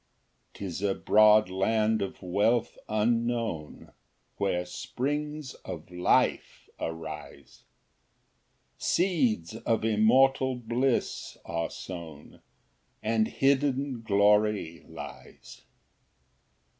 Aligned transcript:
3 0.55 0.65
'Tis 0.65 0.81
a 0.81 0.95
broad 0.95 1.47
land 1.47 2.01
of 2.01 2.23
wealth 2.23 2.75
unknown 2.89 3.91
Where 4.37 4.65
springs 4.65 5.53
of 5.63 5.91
life 5.91 6.67
arise, 6.79 7.65
Seeds 8.79 9.55
of 9.57 9.85
immortal 9.85 10.55
bliss 10.55 11.37
are 11.45 11.69
sown, 11.69 12.41
And 13.03 13.27
hidden 13.27 14.01
glory 14.01 14.83
lies. 14.87 15.65